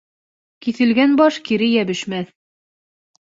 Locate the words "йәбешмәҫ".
1.75-2.33